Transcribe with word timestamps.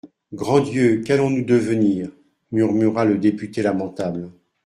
Grand 0.33 0.61
Dieu! 0.61 1.01
qu'allons-nous 1.05 1.45
devenir? 1.45 2.09
murmura 2.51 3.05
le 3.05 3.19
député 3.19 3.61
lamentable. 3.61 4.31